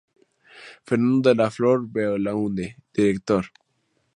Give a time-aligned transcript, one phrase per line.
[0.87, 3.45] Fernando de la Flor Belaúnde, Director.